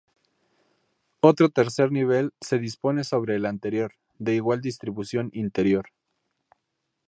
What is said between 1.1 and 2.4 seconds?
Otro tercer nivel